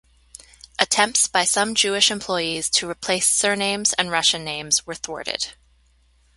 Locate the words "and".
3.99-4.09